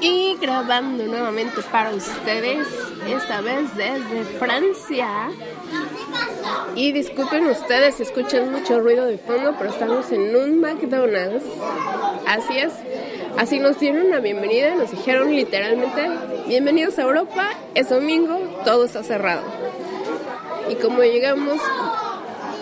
[0.00, 2.66] y grabando nuevamente para ustedes,
[3.06, 5.30] esta vez desde Francia.
[6.74, 11.44] Y disculpen ustedes escuchan mucho ruido de fondo, pero estamos en un McDonald's.
[12.26, 12.72] Así es.
[13.36, 16.08] Así nos dieron la bienvenida, nos dijeron literalmente,
[16.48, 19.42] bienvenidos a Europa, es domingo, todo está cerrado.
[20.68, 21.60] Y como llegamos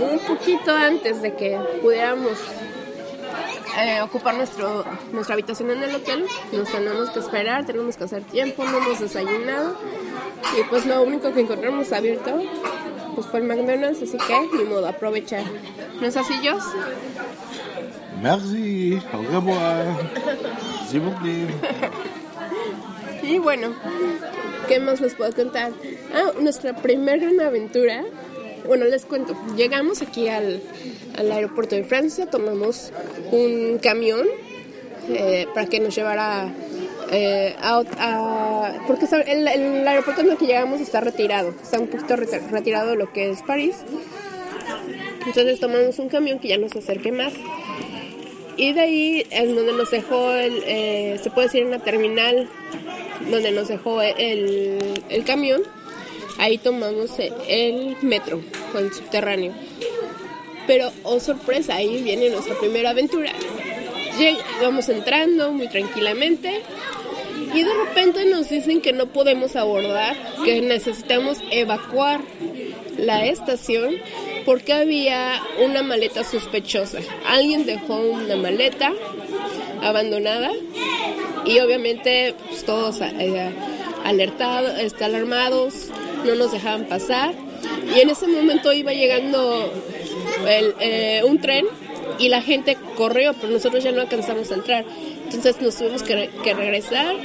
[0.00, 2.38] un poquito antes de que pudiéramos
[3.78, 8.22] eh, ocupar nuestro, nuestra habitación en el hotel, nos tenemos que esperar, tenemos que hacer
[8.24, 9.76] tiempo, no hemos desayunado
[10.58, 12.40] y pues lo único que encontramos abierto
[13.14, 15.44] pues fue el McDonald's, así que ni modo, aprovechar.
[16.00, 16.62] ¿No es así, Jos?
[18.22, 19.86] Merci, au revoir.
[23.22, 23.74] Y bueno,
[24.68, 25.72] ¿qué más les puedo contar?
[26.14, 28.04] Ah, nuestra primera gran aventura
[28.66, 29.36] bueno, les cuento.
[29.56, 30.62] Llegamos aquí al,
[31.16, 32.92] aeropuerto de Francia, tomamos
[33.30, 34.26] un camión
[35.08, 36.52] eh, para que nos llevara
[37.10, 42.90] eh, a, porque el, aeropuerto en el que llegamos está retirado, está un poquito retirado
[42.90, 43.76] de lo que es París.
[45.26, 47.32] Entonces tomamos un camión que ya nos acerque más.
[48.56, 52.48] Y de ahí en donde nos dejó, el, eh, se puede decir en la terminal,
[53.30, 55.62] donde nos dejó el camión,
[56.40, 57.10] ahí tomamos
[57.48, 58.40] el metro,
[58.74, 59.52] o el subterráneo.
[60.66, 63.32] Pero, oh sorpresa, ahí viene nuestra primera aventura.
[64.60, 66.60] Vamos entrando muy tranquilamente
[67.54, 72.20] y de repente nos dicen que no podemos abordar, que necesitamos evacuar
[72.98, 73.94] la estación
[74.44, 76.98] porque había una maleta sospechosa.
[77.26, 78.92] Alguien dejó una maleta
[79.82, 80.50] abandonada
[81.46, 83.50] y obviamente pues, todos eh,
[84.04, 85.89] alertados, este, alarmados,
[86.24, 87.34] no nos dejaban pasar.
[87.94, 89.72] Y en ese momento iba llegando
[90.46, 91.66] eh, un tren
[92.18, 94.84] y la gente corrió, pero nosotros ya no alcanzamos a entrar.
[95.24, 97.16] Entonces nos tuvimos que, regresar.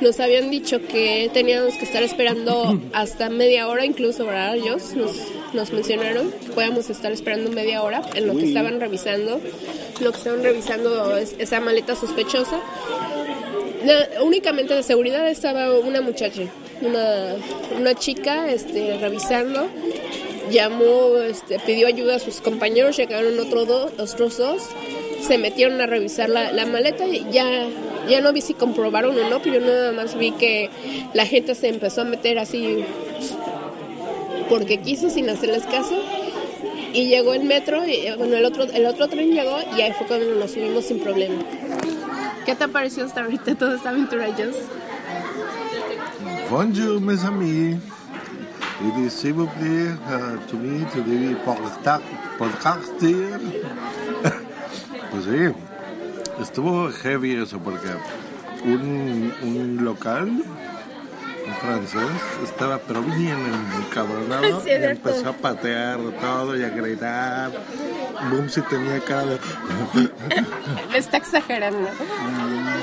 [0.00, 4.56] Nos habían dicho que teníamos que estar esperando hasta media hora, incluso, ¿verdad?
[4.56, 5.16] Ellos nos,
[5.54, 9.40] nos mencionaron que podíamos estar esperando media hora en lo que estaban revisando.
[10.00, 12.60] Lo que estaban revisando es esa maleta sospechosa.
[14.22, 16.42] únicamente de seguridad estaba una muchacha
[16.82, 17.34] una,
[17.78, 19.66] una chica este, revisando,
[20.50, 24.62] llamó, este, pidió ayuda a sus compañeros, llegaron otros dos, otros dos,
[25.26, 27.66] se metieron a revisar la, la, maleta y ya,
[28.08, 30.70] ya no vi si comprobaron o no, pero yo nada más vi que
[31.14, 32.84] la gente se empezó a meter así
[34.48, 36.00] porque quiso sin hacerles caso
[36.92, 40.06] y llegó el metro y bueno el otro el otro tren llegó y ahí fue
[40.06, 41.42] cuando nos subimos sin problema.
[42.44, 44.56] ¿Qué te pareció hasta ahorita toda esta aventura, Joss?
[46.48, 47.76] Bonjour mes amis.
[48.80, 50.86] It is s'il vous plaît uh, to me
[55.10, 55.52] pues sí,
[56.40, 57.88] estuvo heavy eso porque
[58.64, 60.30] un, un local
[61.60, 62.10] francés
[62.42, 63.38] estaba pero bien
[63.82, 67.50] encabronado y empezó a patear todo y a gritar.
[68.30, 69.38] Boom si tenía cara de...
[70.90, 71.88] Me está exagerando.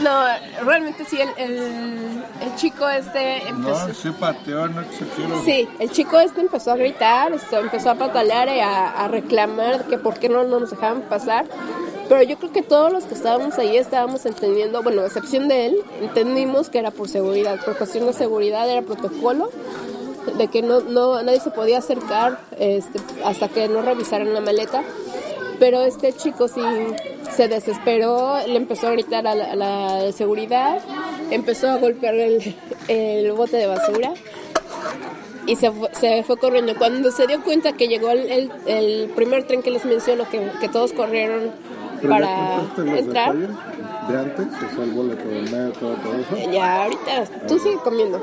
[0.04, 0.26] No,
[0.64, 3.88] realmente sí, el, el, chico este empezó...
[3.88, 5.44] No, sí pateó, no exageró.
[5.44, 9.98] Sí, el chico este empezó a gritar, empezó a patalear y a, a reclamar que
[9.98, 11.46] por qué no, no nos dejaban pasar.
[12.14, 15.66] Pero yo creo que todos los que estábamos ahí estábamos entendiendo, bueno, a excepción de
[15.66, 19.50] él, entendimos que era por seguridad, por cuestión de seguridad, era protocolo,
[20.38, 24.84] de que no, no nadie se podía acercar este, hasta que no revisaran la maleta.
[25.58, 26.62] Pero este chico sí
[27.36, 30.82] se desesperó, le empezó a gritar a la, seguridad,
[31.32, 34.14] empezó a golpear el, bote de basura
[35.48, 36.76] y se fue, corriendo.
[36.78, 41.73] Cuando se dio cuenta que llegó el, primer tren que les menciono, que todos corrieron
[42.08, 42.62] para
[42.98, 43.36] entrar.
[44.08, 44.48] De antes,
[44.78, 45.24] o el boleto
[45.80, 46.52] todo eso.
[46.52, 48.22] Ya, ahorita, tú sigue comiendo.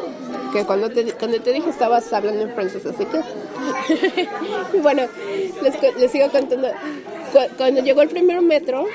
[0.52, 4.78] Que cuando te, cuando te dije estabas hablando en francés, así que.
[4.82, 5.02] bueno,
[5.62, 6.68] les, les sigo contando.
[7.56, 8.86] Cuando llegó el primer metro,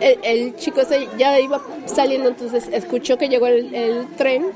[0.00, 4.46] el, el, chico se, ya iba saliendo, entonces escuchó que llegó el, el, tren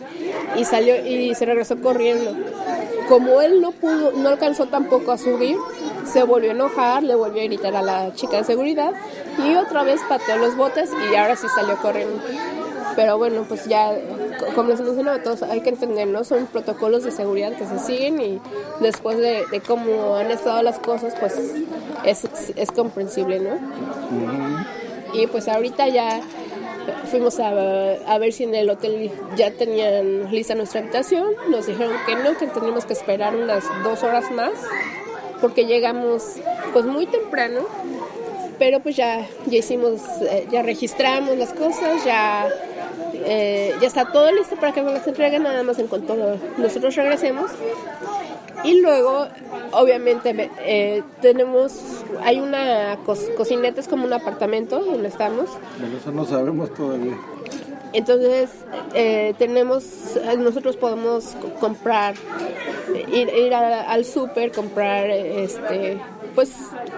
[0.57, 2.35] y salió y se regresó corriendo.
[3.09, 5.57] Como él no pudo, no alcanzó tampoco a subir,
[6.05, 8.93] se volvió a enojar, le volvió a gritar a la chica de seguridad
[9.39, 12.21] y otra vez pateó los botes y ahora sí salió corriendo.
[12.97, 13.95] Pero bueno, pues ya,
[14.55, 16.25] como les mencionaba todos, hay que entender, ¿no?
[16.25, 18.41] Son protocolos de seguridad que se siguen y
[18.81, 21.35] después de, cómo han estado las cosas, pues
[22.05, 23.59] es, es comprensible, ¿no?
[25.15, 26.21] Y pues ahorita ya
[27.11, 31.29] fuimos a, a, ver si en el hotel ya tenían lista nuestra habitación.
[31.49, 34.53] Nos dijeron que no, que teníamos que esperar unas dos horas más
[35.43, 36.37] porque llegamos
[36.73, 37.67] pues muy temprano
[38.63, 42.49] pero pues ya, ya hicimos, eh, ya registramos las cosas, ya,
[43.13, 46.95] eh, ya está todo listo para que nos las entreguen, nada más en cuanto nosotros
[46.95, 47.51] regresemos.
[48.63, 49.27] Y luego,
[49.73, 51.73] obviamente, eh, tenemos,
[52.23, 52.99] hay una
[53.37, 55.51] cocineta, es como un apartamento donde estamos.
[55.81, 57.19] Bueno, eso no sabemos todavía.
[57.93, 58.51] Entonces,
[58.95, 59.85] eh, tenemos,
[60.39, 62.15] nosotros podemos comprar,
[63.13, 65.99] ir, ir al súper, comprar, este,
[66.35, 66.51] pues,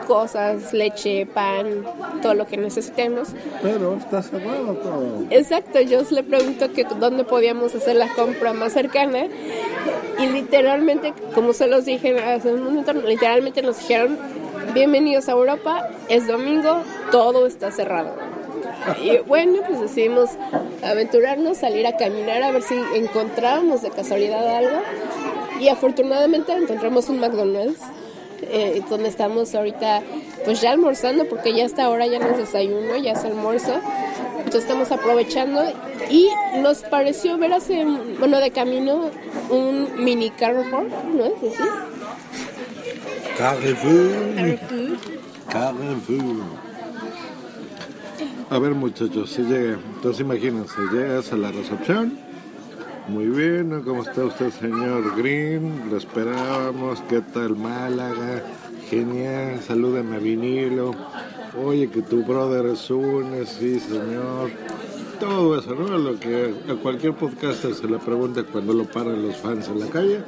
[0.07, 1.85] cosas, leche, pan,
[2.23, 3.29] todo lo que necesitemos.
[3.63, 5.25] Pero está cerrado todo.
[5.31, 9.27] Exacto, yo le pregunto que dónde podíamos hacer la compra más cercana
[10.19, 14.19] y literalmente, como se los dije hace un momento, literalmente nos dijeron,
[14.75, 18.34] bienvenidos a Europa, es domingo, todo está cerrado.
[19.03, 20.31] Y bueno, pues decidimos
[20.83, 24.79] aventurarnos, salir a caminar a ver si encontrábamos de casualidad algo.
[25.61, 27.81] Y afortunadamente encontramos un McDonald's,
[28.43, 30.03] eh, donde estamos ahorita
[30.45, 33.81] pues ya almorzando, porque ya hasta ahora ya no es desayuno, ya es almuerzo.
[34.39, 35.63] Entonces estamos aprovechando
[36.11, 36.29] y
[36.59, 37.85] nos pareció ver hace,
[38.19, 39.11] bueno, de camino
[39.49, 41.69] un mini Carrefour, ¿no es así?
[43.39, 44.35] Carrefour.
[44.37, 44.99] Carrefour.
[45.49, 46.74] Carrefour.
[48.55, 52.17] A ver muchachos, si llega, entonces imagínense, llegas a la recepción,
[53.09, 55.91] muy bien, ¿cómo está usted señor Green?
[55.91, 58.45] Lo esperábamos, ¿qué tal Málaga?
[58.89, 60.93] Genial, salúdame a vinilo.
[61.61, 64.53] Oye, que tu brother es un, sí señor.
[65.19, 65.99] Todo eso, ¿no?
[65.99, 69.89] Lo que a cualquier podcaster se le pregunta cuando lo paran los fans en la
[69.89, 70.21] calle.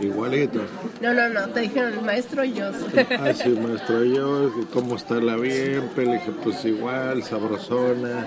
[0.00, 0.60] Igualito.
[1.00, 2.70] No, no, no, te dijeron maestro yo.
[3.18, 5.90] Ah, sí, maestro yo, ¿cómo está la bien?
[5.96, 8.26] Le dije, pues igual, sabrosona.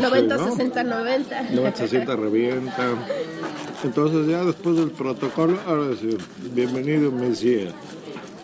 [0.00, 1.42] 90, 60, 90.
[1.52, 2.82] 90, 60, revienta.
[3.84, 6.16] Entonces ya después del protocolo, ahora sí,
[6.52, 7.72] bienvenido Messier.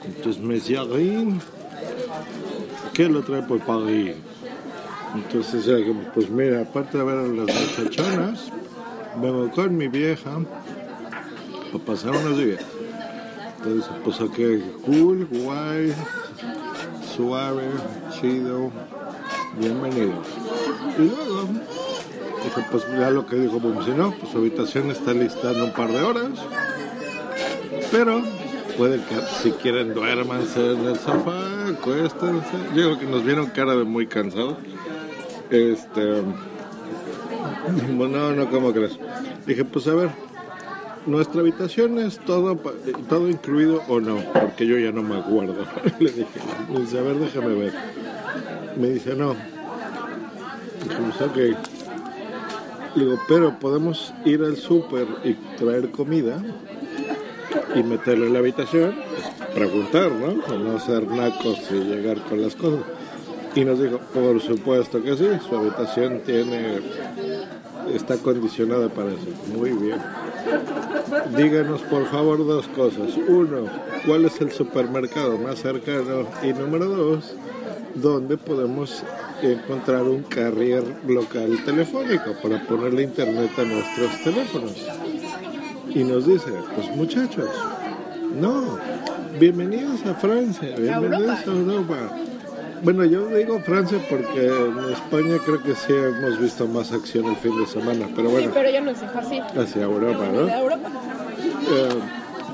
[0.04, 0.86] Entonces Messier,
[2.92, 4.14] ¿qué lo trae por París?
[5.14, 5.66] Entonces,
[6.14, 8.50] pues mira, aparte de ver a las muchachonas,
[9.20, 10.38] vengo con mi vieja
[11.80, 12.60] pasar unos días.
[13.58, 15.94] Entonces, pues aquí, cool, guay,
[17.16, 17.62] suave,
[18.10, 18.70] chido,
[19.58, 20.22] bienvenido.
[20.98, 21.48] Y luego,
[22.42, 25.72] dije, pues ya lo que dijo si no, pues su habitación está lista en un
[25.72, 26.30] par de horas.
[27.92, 28.22] Pero
[28.76, 32.56] puede que si quieren duérmanse en el sofá, acuéstense.
[32.72, 34.56] Creo que nos vieron cara de muy cansados.
[35.50, 36.22] Este.
[37.96, 38.98] Bueno, no, ¿cómo crees?
[39.46, 40.10] Dije, pues a ver,
[41.06, 42.56] nuestra habitación es todo,
[43.08, 45.64] todo incluido o no, porque yo ya no me acuerdo.
[45.99, 46.26] Le dije,
[46.76, 47.72] dice, a ver, déjame ver.
[48.76, 49.34] Me dice, no.
[50.84, 51.37] Dijimos, ok.
[52.94, 56.43] Le digo, pero podemos ir al súper y traer comida
[57.75, 60.58] y meterlo en la habitación, pues, preguntar, ¿no?
[60.58, 62.81] no ser nacos y llegar con las cosas.
[63.55, 66.81] Y nos dijo, por supuesto que sí, su habitación tiene,
[67.94, 69.26] está condicionada para eso.
[69.55, 70.00] Muy bien.
[71.37, 73.17] Díganos por favor dos cosas.
[73.29, 73.67] Uno,
[74.06, 76.27] ¿cuál es el supermercado más cercano?
[76.43, 77.35] Y número dos,
[77.94, 79.03] ¿dónde podemos
[79.43, 84.77] encontrar un carrier local telefónico para ponerle internet a nuestros teléfonos?
[85.89, 87.50] Y nos dice, pues muchachos,
[88.41, 88.79] no,
[89.39, 92.17] bienvenidos a Francia, bienvenidos a Europa.
[92.82, 97.37] Bueno, yo digo Francia porque en España creo que sí hemos visto más acción el
[97.37, 98.46] fin de semana, pero bueno.
[98.48, 99.39] Sí, pero ya no es así.
[99.39, 100.48] Hacia Europa, ¿no?
[100.48, 100.89] Europa.
[101.70, 101.89] Eh,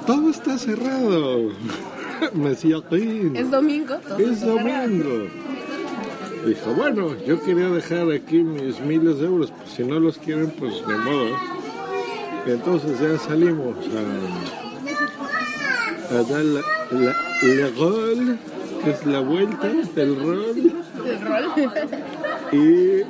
[0.06, 1.49] todo está cerrado.
[2.35, 3.94] Me Es domingo.
[4.18, 5.28] es domingo.
[6.47, 10.50] Dijo, bueno, yo quería dejar aquí mis miles de euros, pues si no los quieren,
[10.58, 11.37] pues de modo.
[12.47, 13.76] Entonces ya salimos
[16.11, 18.38] a, a dar la, la, la gol
[18.88, 20.54] que es la vuelta del rol.
[22.52, 23.02] Y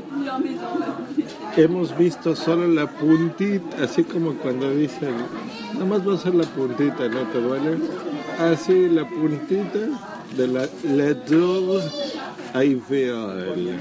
[1.61, 5.15] hemos visto solo la puntita, así como cuando dicen,
[5.75, 7.79] nada más va a ser la puntita, ¿no te duele?
[8.39, 9.79] Así la puntita
[10.37, 11.83] de la, la Tour
[12.55, 13.79] Eiffel.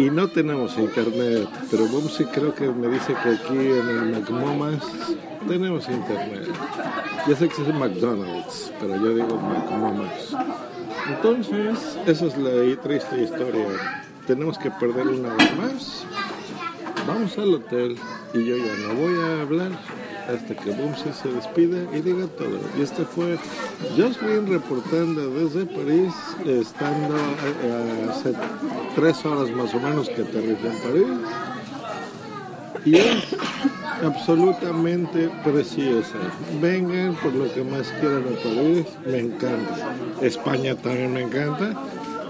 [0.00, 4.82] Y no tenemos internet, pero Bumsy creo que me dice que aquí en el McMomas
[5.46, 6.48] tenemos internet.
[7.28, 10.34] Ya sé que es McDonald's, pero yo digo McMomas.
[11.06, 13.66] Entonces, esa es la triste historia.
[14.26, 16.06] Tenemos que perder una vez más.
[17.06, 17.98] Vamos al hotel
[18.32, 19.70] y yo ya no voy a hablar
[20.34, 22.58] hasta que Bumsy se despida y diga todo.
[22.78, 23.38] Y este fue
[23.96, 26.12] Jocelyn reportando desde París,
[26.46, 27.14] estando
[28.10, 28.34] hace
[28.94, 31.06] tres horas más o menos que aterrizó en París.
[32.84, 33.24] y es
[34.04, 36.16] absolutamente preciosa.
[36.60, 39.94] Vengan por lo que más quieran a París, me encanta.
[40.22, 41.74] España también me encanta.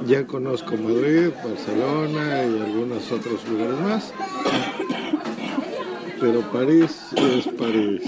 [0.07, 4.13] Ya conozco Madrid, Barcelona y algunos otros lugares más.
[6.21, 8.03] Pero París es París.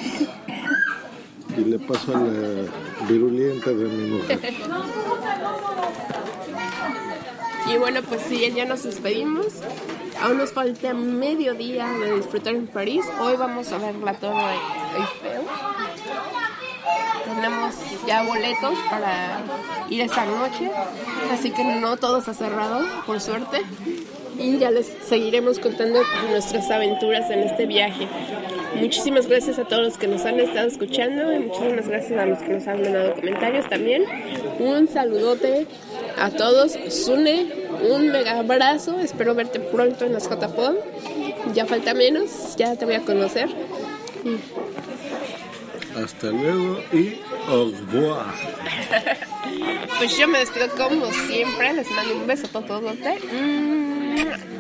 [1.57, 4.41] Y le paso a la virulenta de mi mujer.
[7.73, 9.47] Y bueno, pues sí, ya nos despedimos.
[10.21, 13.05] Aún nos falta medio día de disfrutar en París.
[13.21, 14.57] Hoy vamos a ver la Torre
[14.97, 15.47] Eiffel.
[17.25, 17.75] Tenemos
[18.07, 19.41] ya boletos para
[19.89, 20.71] ir esta noche,
[21.33, 23.63] así que no todo está cerrado, por suerte.
[24.39, 28.09] Y ya les seguiremos contando nuestras aventuras en este viaje.
[28.77, 32.39] Muchísimas gracias a todos los que nos han estado escuchando y muchísimas gracias a los
[32.39, 34.05] que nos han mandado comentarios también.
[34.59, 35.67] Un saludote
[36.19, 36.73] a todos.
[36.89, 37.47] Sune,
[37.91, 38.99] un mega abrazo.
[38.99, 40.77] Espero verte pronto en las JPod.
[41.55, 43.51] Ya falta menos, ya te voy a conocer.
[45.97, 48.25] Hasta luego y au revoir.
[49.99, 51.75] pues yo me despido como siempre.
[51.75, 52.97] Les mando un beso a todos.
[54.15, 54.52] Yeah.